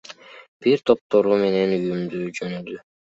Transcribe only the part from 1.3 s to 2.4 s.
менин үйүмө